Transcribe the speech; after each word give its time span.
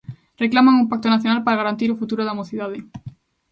Reclaman 0.43 0.73
un 0.81 0.89
pacto 0.89 1.09
nacional 1.11 1.43
para 1.43 1.57
garantir 1.61 1.89
o 1.91 1.99
futuro 2.01 2.21
da 2.25 2.37
mocidade. 2.39 2.79